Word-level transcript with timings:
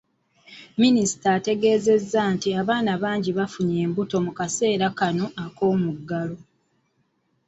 Minisita 0.81 1.27
ategeezezza 1.37 2.21
nti 2.35 2.49
abaana 2.61 2.91
bangi 3.03 3.31
bafunye 3.39 3.75
embuto 3.85 4.15
mu 4.25 4.31
kaseera 4.37 4.87
kano 4.99 5.25
ak’omuggalo. 5.43 6.37